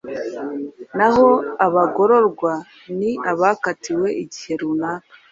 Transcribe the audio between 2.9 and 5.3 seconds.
ni abakatiwe igihe runaka